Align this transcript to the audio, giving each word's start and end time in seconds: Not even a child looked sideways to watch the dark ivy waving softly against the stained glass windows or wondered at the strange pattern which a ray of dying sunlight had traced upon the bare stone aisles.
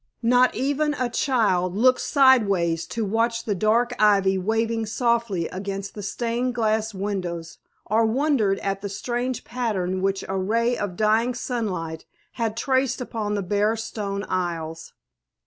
Not 0.23 0.55
even 0.55 0.95
a 0.95 1.09
child 1.11 1.75
looked 1.75 2.01
sideways 2.01 2.87
to 2.87 3.05
watch 3.05 3.43
the 3.43 3.53
dark 3.53 3.93
ivy 4.01 4.35
waving 4.35 4.87
softly 4.87 5.47
against 5.49 5.93
the 5.93 6.01
stained 6.01 6.55
glass 6.55 6.91
windows 6.95 7.59
or 7.85 8.03
wondered 8.07 8.57
at 8.61 8.81
the 8.81 8.89
strange 8.89 9.43
pattern 9.43 10.01
which 10.01 10.25
a 10.27 10.35
ray 10.39 10.75
of 10.75 10.95
dying 10.95 11.35
sunlight 11.35 12.05
had 12.31 12.57
traced 12.57 12.99
upon 12.99 13.35
the 13.35 13.43
bare 13.43 13.75
stone 13.75 14.23
aisles. 14.23 14.93